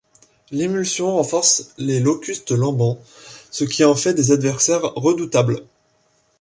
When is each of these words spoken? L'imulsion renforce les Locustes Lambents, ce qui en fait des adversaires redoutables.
L'imulsion 0.49 1.15
renforce 1.17 1.73
les 1.77 1.99
Locustes 1.99 2.49
Lambents, 2.49 2.97
ce 3.51 3.65
qui 3.65 3.85
en 3.85 3.93
fait 3.93 4.15
des 4.15 4.31
adversaires 4.31 4.81
redoutables. 4.95 5.63